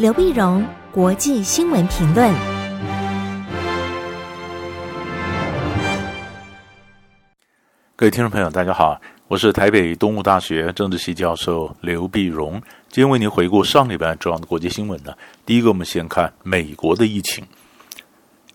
[0.00, 2.34] 刘碧荣，国际新闻评论。
[7.96, 12.52] 各位听众朋友，大家好，我是台北东吴大学政治系教授刘碧荣，
[12.88, 15.12] 今天为您回顾上礼拜重要的国际新闻呢。
[15.44, 17.44] 第一个，我们先看美国的疫情，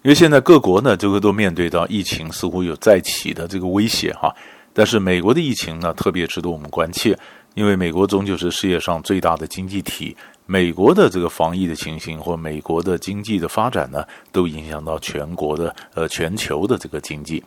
[0.01, 4.33] 因为现在各国呢，这个都面对到疫情似乎有再起的这个威胁哈，
[4.73, 7.15] 但是美国的疫情呢，特别值得我们关切，
[7.55, 10.15] 因为美国终究是世界上最大的经济体。
[10.45, 17.43] 美国的这个防疫的情形，或美国的经济的发展呢，都影响到全国的呃全球的这个经济。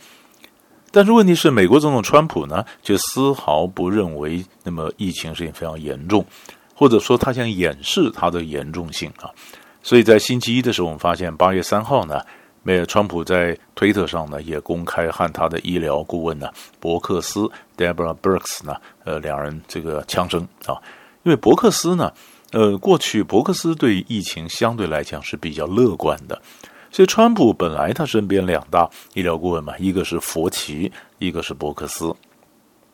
[0.91, 6.25] 但是问题是，美国总统川普呢，却丝毫不认为那么疫情是非常严重，
[6.75, 9.31] 或者说他想掩饰它的严重性啊。
[9.81, 12.21] 所以在星期一的时候，我们发现八月三号呢，
[12.69, 20.77] 美川普在推特上呢也公开和他的医疗顾问呢伯克斯 Deborah Birx 呢，呃两人这个枪声啊，
[21.23, 22.13] 因为伯克斯呢。
[22.51, 26.41] 呃，过去伯克斯对疫情相对来讲是比较乐观的，
[26.91, 32.11] 所以川普本来他身边两大医疗顾问嘛，一个是佛奇，一个是伯克斯。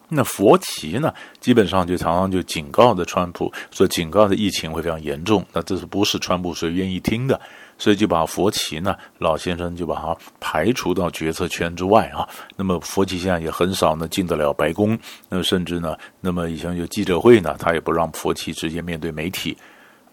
[0.08, 7.40] 那佛奇呢，基本上就常常就警告的川普，说警告的疫情会非常严重，那这是不是川普所愿意听的？
[7.76, 12.28] 所以就把佛奇呢，老先生就把他排除到决策圈之外啊。
[12.56, 19.56] 那么佛奇现在也很少呢进得了白宫，那么甚至呢，那么以前有记者会呢，他也不让佛奇直接面对媒体。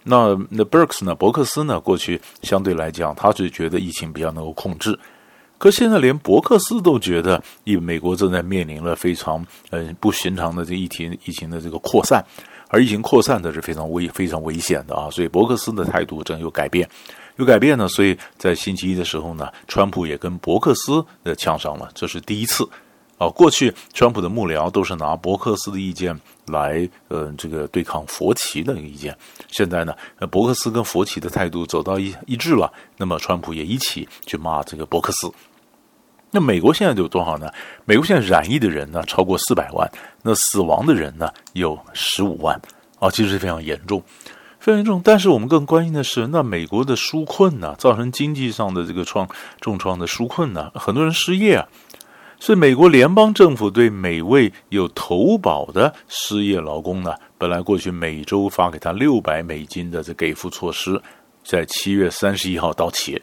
[0.03, 4.97] 那那 Birx 呢，伯克斯呢，过去相对来讲，他是觉得疫情比较能够控制。
[5.59, 12.25] 可现在连伯克斯都觉得，因为美国正在面临了非常呃不寻常的这疫情疫情的这个扩散，
[12.69, 15.07] 而疫情扩散的是非常危非常危险的啊。
[15.11, 16.89] 所以伯克斯的态度正有改变。
[17.37, 22.67] 有改变呢，所以在星期一的时候呢，川普也跟伯克斯呃呛上了，这是第一次。
[23.17, 29.15] 啊，过去川普的幕僚都是拿伯克斯的意见来呃这个对抗佛奇的意见，
[29.51, 35.31] 现在呢，呃伯克斯跟佛奇的态度走到一一致了，那么川普也一起去骂这个伯克斯。
[36.31, 37.47] 那美国现在有多少呢？
[37.85, 39.87] 美国现在染疫的人呢超过四百万，
[40.23, 42.59] 那死亡的人呢有十五万，
[42.97, 44.01] 啊，其实非常严重。
[44.61, 49.27] 非常重，但是我们更关心的是，那美国的纾困呢，造成经济上的这个创
[49.59, 51.67] 重创的纾困呢，很多人失业啊，
[52.39, 61.01] 所以美国联邦政府对每位有投保的失业劳工呢，本来过去每周发给他六百美金的这给付措施，
[61.43, 63.19] 在七月三十一号到期，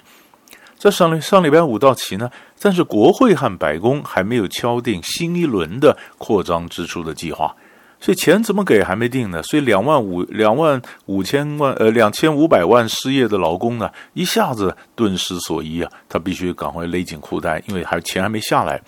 [0.76, 2.28] 在上上礼拜五到期呢，
[2.60, 7.54] 但是国会和白宫还没有敲定新一轮的扩张支出的计划。
[8.00, 9.42] 所以钱怎么给还没定呢？
[9.42, 15.90] 所以两万五两万五千万呃两千五百万失业的劳工呢，一下子顿失所依啊！
[16.08, 18.80] 他必须赶快勒紧裤带，因为还钱还没下来。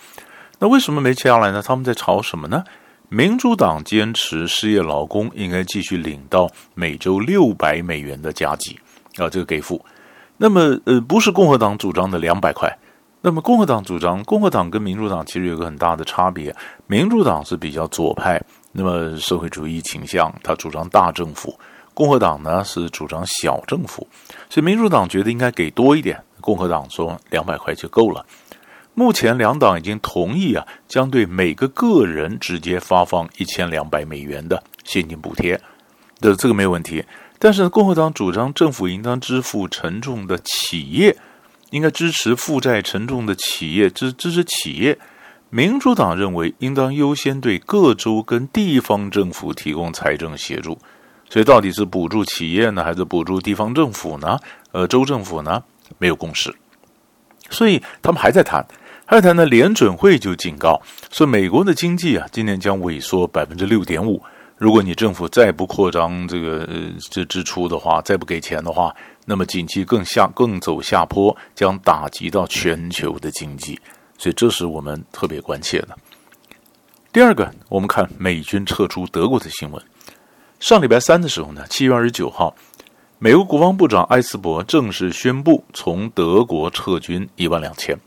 [0.59, 1.61] 那为什么没下来呢？
[1.61, 2.63] 他们在吵什么呢？
[3.09, 8.79] 民主党坚持失业劳工应该继续领到每周六百美元的加急
[9.17, 9.83] 啊，这个给付。
[10.37, 12.73] 那么呃，不是共和党主张的两百块。
[13.23, 16.55] 那么共和党主张，共和党跟民主党其实有个很大的差别，
[16.87, 18.41] 民主党是比较左派。
[18.73, 21.51] 那么社会主义倾向，他主张大政府；
[21.93, 24.07] 共和党呢是主张小政府，
[24.49, 28.25] 所以民主党觉得应该给多一点，共和党说两百块就够了。
[28.93, 35.59] 目前两党已经同意啊，将对每个个人直接发放一千两百美元的现金补贴，
[36.19, 37.03] 的这个没有问题。
[37.39, 41.17] 但是共和党主张政府应当支付沉重的企业，
[41.71, 44.97] 应该支持负债沉重的企业，支支持企业。
[45.53, 50.79] 民主党认为应当优先对各州跟地方政府提供财政协助，
[51.29, 54.39] 所以到底是补助企业呢，还是补助地方政府呢？
[54.71, 55.61] 呃，州政府呢，
[55.97, 56.55] 没有共识，
[57.49, 58.65] 所以他们还在谈，
[59.05, 59.45] 还在谈呢。
[59.45, 60.81] 联准会就警告
[61.11, 64.23] 说，美国的经济啊，今年将萎缩百分之六点五。
[64.57, 68.95] 如果你政府再不扩张这个呃这支出的话，再不给钱的话，
[69.25, 73.77] 那么景气更下更走下坡，将打击到全球的经济。
[74.21, 75.97] 所以这是我们特别关切的。
[77.11, 79.83] 第二个，我们看美军撤出德国的新闻。
[80.59, 82.55] 上礼拜三的时候呢，七月二十九号，
[83.17, 87.97] 美国国防部长埃斯珀正式宣布从德国撤军一万两千。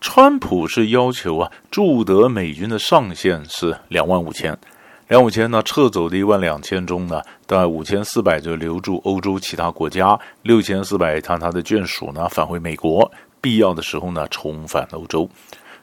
[0.00, 4.58] 川普是要求啊，驻德美军的上限是两万五千，
[5.06, 13.08] 两五千呢，撤走的一万两千中呢，大概五千四百就留驻欧洲其他国家，六千四百他他的眷属呢返回美国。
[13.40, 15.28] 必要的时候呢，重返欧洲。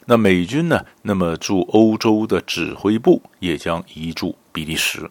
[0.05, 0.85] 那美军呢？
[1.01, 5.09] 那么驻欧洲的指挥部也将移驻比利时。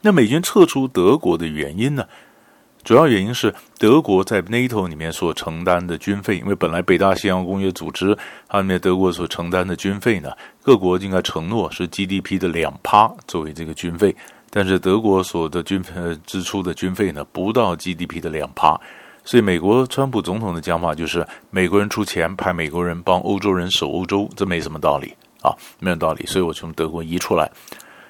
[0.00, 2.06] 那美军撤出德国的原因呢？
[2.82, 8.16] 主要原因是德国在 NATO 里面所承担的军费，因为本来北大西洋公约组织
[8.48, 10.32] 它里面德国所承担的军费呢，
[10.62, 14.16] 各国应该承诺是 GDP 的两趴作为这个军费。
[14.48, 15.92] 但是德国所的军费
[16.24, 18.80] 支出的军费呢，不到 GDP 的两趴，
[19.30, 27.48] 所以美国川普总统的讲法就是美国人出钱派美国人帮欧洲人守欧洲，这没什么道理啊，没有道理，所以我从德国移出来，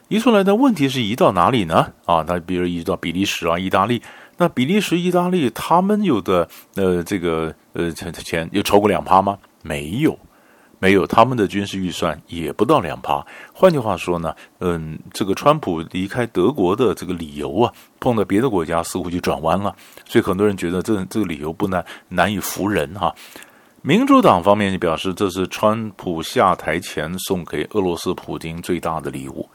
[0.09, 1.93] 移出来的问题是移到哪里呢？
[2.07, 4.01] 啊，那比如移到比利时啊、意大利。
[4.39, 9.37] 那比利时、意大利，他们有的呃，这个呃钱钱有超过两趴吗？
[9.63, 10.19] 没有，
[10.81, 13.25] 没有，他们的军事预算也不到两趴。
[13.53, 23.15] 换句话说呢，嗯，这个川普离开德国的这个理由啊，碰到别的国家似乎就转弯了，所以很多人觉得这这个理由不难难以服人哈。
[23.83, 29.49] 民主党方面就表示，这是川普下台前送给俄罗斯普京最大的礼物。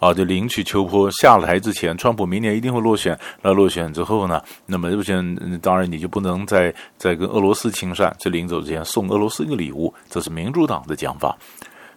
[0.00, 3.16] 啊，就领取秋波下了台之前，川普明年一定会落选。
[3.42, 4.42] 那落选之后呢？
[4.66, 8.12] 那么落选，当然你就不能再再跟俄罗斯亲善。
[8.18, 11.36] 这临走之前送俄罗斯一个礼物，这是民主党的讲法。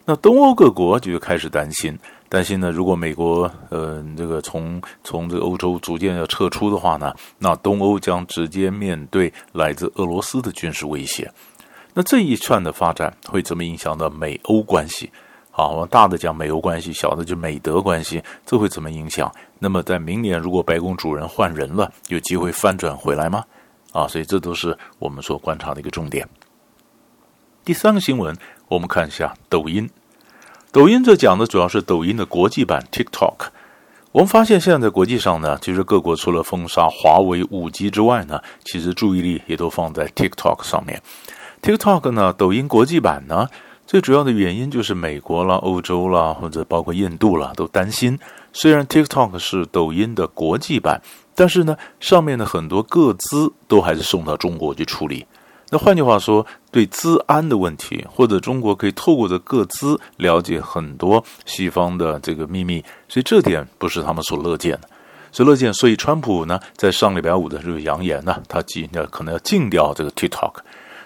[0.06, 1.98] 那东欧各国就开始担心，
[2.28, 11.32] 担心呢，如果美国呃这个从从这个欧洲逐渐要撤出的话呢，那东欧将直接面对来自俄罗斯的军事威胁。
[11.94, 15.10] 那这一串的发展会怎么影响到美欧关系？
[15.56, 19.32] 好，我们大的讲美欧关系，小的就美德关系，这会怎么影响？
[19.60, 23.46] 那么在明年，如果白宫主人换人了，有机会翻转回来吗？
[23.92, 26.28] 啊，所以这都是我们所观察的一个重点。
[27.64, 28.36] 第三个新闻，
[28.68, 29.88] 我们看一下抖音。
[30.72, 33.50] 抖音这讲的主要是抖音的国际版 TikTok。
[34.12, 41.00] 我们发现现在在国际上呢，其实各国除了封杀华为 5G 之外呢，其实注意力也都放在 TikTok 上面。
[41.62, 43.48] TikTok 呢，抖音国际版呢？
[43.86, 48.18] 最主要的原因就是美国啦、欧洲啦，或者包括印度啦，都担心。
[48.52, 51.02] 虽然 TikTok 是抖音的国际版，
[51.36, 55.26] 但是呢，上面的很多个资都还是送到中国去处理。
[55.70, 64.90] 那换句话说，对资安的问题，或者中国可以透过这个资了解很多西方的这个秘密，所以这点不是他们所乐见的。
[65.32, 70.54] 所乐见，所以川普呢，在上礼拜五的时候扬言呢，他今天可能要禁掉这个 TikTok。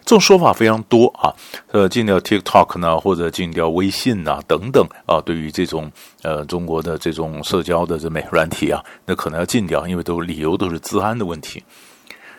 [0.07, 1.35] 这种说法非常多啊，
[1.73, 5.19] 呃，禁掉 TikTok 呢，或者禁掉微信呐，等等啊。
[5.19, 11.61] 对于这种呃中国的这种社交的这美软体啊，那可能要禁掉，因为都理由都是治安的问题。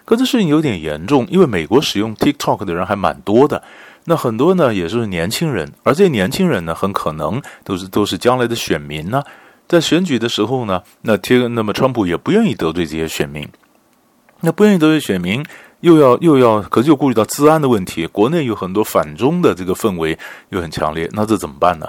[0.07, 3.63] 可这事情有点严重，因为美国使用 TikTok 的人还蛮多的，
[4.05, 9.23] 那很多呢也就是年轻人，而这些年轻人呢，很可能都是都是将来的选民呢，
[9.67, 13.47] 在选举的时候呢，那贴那么川普也不愿意得罪这些选民，
[14.41, 15.45] 那不愿意得罪选民。
[15.81, 20.19] 又要又要，可是又顾虑到治安的问题，国内有很多反中的这个氛围
[20.51, 21.89] 又很强烈，那这怎么办呢？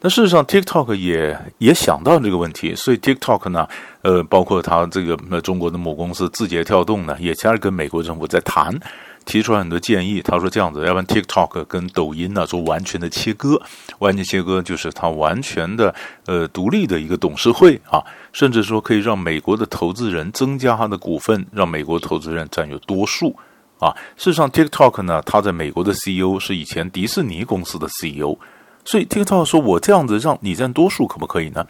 [0.00, 3.68] 那事实上，TikTok 也也想到这个问题，所以 TikTok 呢，
[4.02, 8.76] 呃，包括它这个那中国的母公司字节跳动呢，也开始跟美国政府在谈。
[9.24, 13.60] 提出来很多建议，他说这样子，要不然 TikTok 跟抖音呢做完全的切割，
[13.98, 15.94] 完全切割就是它完全的
[16.26, 18.02] 呃独立的一个董事会啊，
[18.32, 23.36] 甚至说可以让美国的投资人增加他的股份，让美国投资人占有多数
[23.78, 23.94] 啊。
[24.16, 28.36] 事实上，TikTok 呢，他在美国的 CEO 是以前迪士尼公司的 CEO，
[28.84, 31.66] 所以 TikTok 说我这样子让你占多数可不可以呢？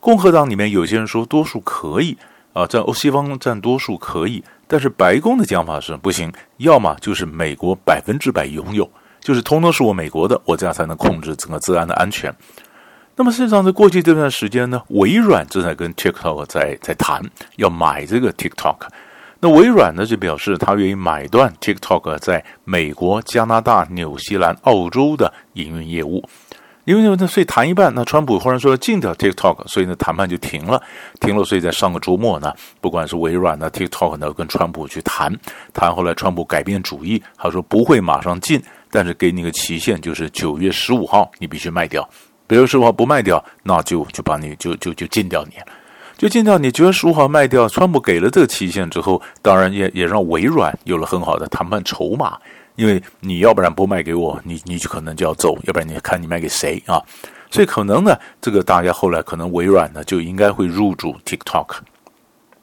[0.00, 2.16] 共和党里面有些人说多数可以
[2.52, 4.42] 啊，在欧西方占多数可以。
[4.68, 8.90] 但是白宫的讲法是不行，要么就是美国百分之百拥有，
[9.20, 12.34] 就是通通是我美国的，我这样才能控制整个治安的安全。
[13.14, 17.22] 那么实际上在过去这段时间呢，微软正在跟 TikTok 在在谈
[17.56, 18.76] 要买这个 TikTok，
[19.40, 26.28] 那微软呢就表示他愿意买断 TikTok 在美国、加拿大、纽西兰、澳洲的营运业务。
[26.86, 30.80] 因为呢，所以谈一半，那川普忽然说要禁掉 TikTok，所以呢谈判就停了，
[31.20, 31.42] 停了。
[31.44, 35.36] 所以在上个周末呢，不管是微软呢、TikTok 呢，跟川普去谈，
[35.74, 42.08] 谈后来川普改变主意，他说不会马上禁，但是给你个期限，就是九月十五号你必须卖掉。
[42.46, 45.54] 比如十五号不卖掉，那就就把你就就就禁掉你，
[46.16, 46.70] 就禁掉你。
[46.70, 52.38] 九月十五号卖掉，川普给了这个期限之后，当然也也让微软有了很好的谈判筹码。
[52.76, 57.02] 因为你要不然不卖给我，你你就可能就要走，要不然你看你卖给谁啊？
[57.50, 61.76] 所以可能呢，这个大家后来可能微软呢就应该会入驻 TikTok。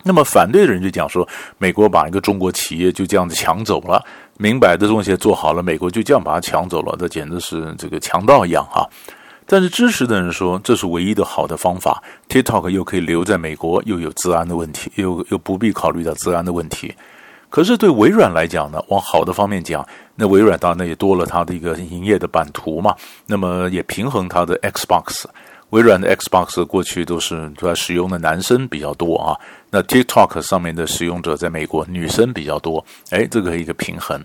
[0.04, 1.28] 那么反对的人就讲说，
[1.58, 4.04] 美国把一个中国企业就这样子抢走了，
[4.38, 8.86] 明摆的东西做好了，美国就这样把它抢走了，这简直是这个强盗一样哈。
[9.46, 16.94] 但是支持的人说，这是唯一的好的方法，TikTok 又可以留在美国，又有治安的问题，又又不必考虑到治安的问题。
[17.54, 22.96] 可是对微软来讲呢，往好的方面讲，那微软当然也多了它的一个营业的版图嘛，
[23.28, 25.26] 那么也平衡它的 Xbox。
[25.70, 29.38] 微软的 Xbox 过去都是主要使用的男生比较多啊，
[29.70, 34.20] 那 TikTok 上面的使用者在美国女生比较多，哎，这个一个平衡。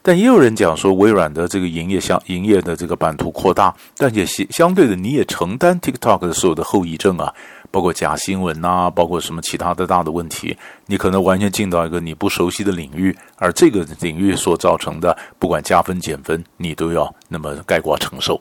[0.00, 7.34] 但也有人讲说，微软的这个营业相营业的这个版图扩大，但也相相对的，你也承担 TikTok 的所有的后遗症啊，
[7.70, 10.56] 包括假新闻呐，包括什么其他的大的问题，
[10.86, 18.40] 你可能完全进到一个你不熟悉的领域，而这个领域所造成的不管加分减分，你都要那么概括承受。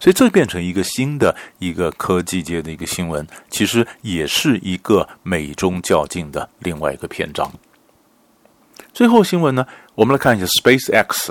[0.00, 7.50] 所以这变成一个新的一个科技界的一个新闻，其实也是一个美中较劲的另外一个篇章。
[8.92, 9.66] 最后新闻呢，
[9.96, 11.30] 我们来看一下 SpaceX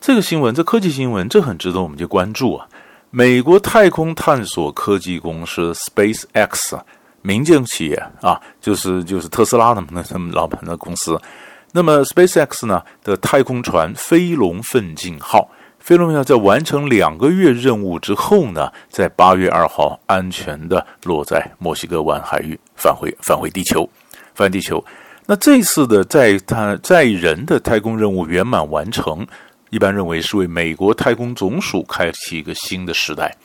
[0.00, 2.68] 这个新闻，这科技新闻，这很值得我们去关注啊。
[3.12, 6.80] 美国太空探索科技公司 SpaceX
[7.22, 11.20] 民间企业啊，就是就是特斯拉的那他们老板的公司。
[11.72, 15.50] 那么 SpaceX 呢的太空船飞龙奋进号，
[15.80, 23.88] 飞龙奋进号在完成两个月任务之后呢，在八月二号安全的落在墨西哥湾海域返回返回地球，
[24.34, 24.82] 返回地球。
[25.26, 29.26] 那这次的载他载人的太空任务圆满完成。
[29.70, 33.36] 一般认为是为美国太空总署开启一个新的时代，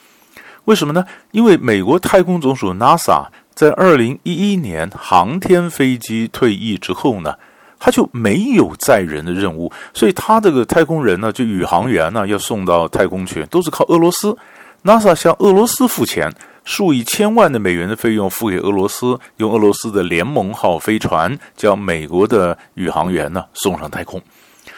[0.64, 1.04] 为什么呢？
[1.30, 7.34] 因为美国太空总署 NASA 在二零一一年航天飞机退役之后呢，
[7.78, 14.36] 它就没有载人的任务，所以它这个太空人呢，就宇航员呢，要送到太空去，都是靠俄罗斯。
[14.84, 16.32] NASA 向俄罗斯付钱，
[16.64, 24.20] 数以千万的美元的费用付给俄罗斯，用俄罗斯的联盟号飞船将美国的宇航员呢送上太空。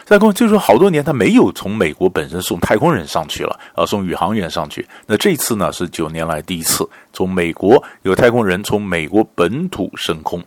[0.09, 4.89] 太空就是说，好多年他没有从美国本身送太空人上去了，啊，送宇航员上去。
[5.07, 10.43] 那这次呢，是九年来第一次从美国有太空人从美国本土升空，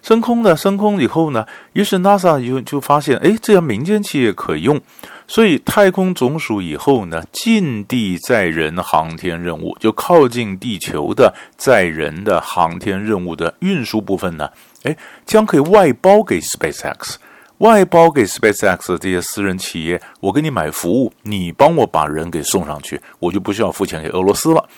[0.00, 4.80] 升空呢，升空以后呢，于是 NASA 就就发现，哎，这样民间企业可用，
[5.26, 14.48] 所以太空总署以后呢，近地载人航天任务就靠近地球的载人的航天任务的运输部分呢，
[14.84, 17.16] 哎，将可以外包给 SpaceX。
[17.62, 24.68] 外包给 SpaceX 的这些私人企业，我给你买服务，你帮我把人给送上去，我就不需要付钱给俄罗斯了。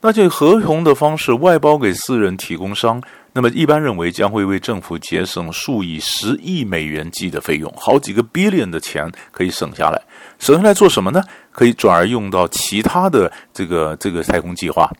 [0.00, 3.00] 那就合同的方式外包给私人提供商，
[3.34, 10.02] 那么一般认为将会为政府节省数以十亿美元计的费用，好几个 billion 的钱可以省下来。
[10.40, 11.22] 省下来做什么呢？
[11.52, 14.90] 可以转而用到其他的这个这个太空计划，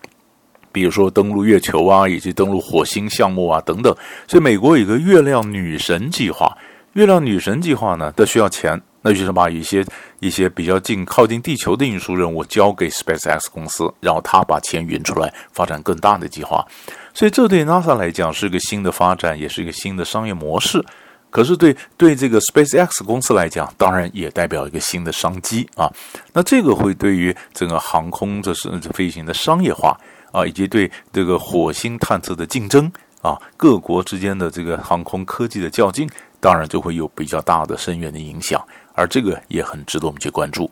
[0.71, 3.93] 比如说登陆月球啊，以及登陆火星项目啊等等。
[4.29, 6.57] 所以美国有一个月亮女神计划。
[6.95, 9.85] 月亮女神计划呢，都需要钱，那就是把一些
[10.21, 16.65] 一些比较近、靠近地球的运输任务交给 SpaceX 公司，然后他把钱运出来，发展更大的计划。
[17.13, 20.85] 所以这对 NASA 来讲是一个新的发展，也是一个新的商业模式。
[21.31, 25.91] 可是对对这个 SpaceX 公司来讲，当然也代表一个新的商机啊。
[26.33, 29.99] 那这个会对于整个航空这是飞行的商业化
[30.31, 32.89] 啊，以及对这个火星探测的竞争
[33.25, 36.09] 啊，各国之间的这个航空科技的较劲。
[36.39, 38.63] 当然就会有比较大的深远的影响，
[38.93, 40.71] 而这个也很值得我们去关注。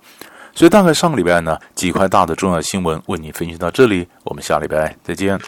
[0.55, 5.41] 所以大概上个礼拜呢，几块大的重要新闻为你分析到这里，我们下礼拜再见。